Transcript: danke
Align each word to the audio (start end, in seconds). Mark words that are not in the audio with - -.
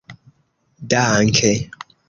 danke 0.91 1.51